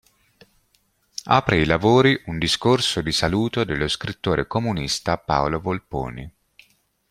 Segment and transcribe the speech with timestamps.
[1.39, 6.33] Apre i lavori un discorso di saluto dello scrittore comunista Paolo Volponi.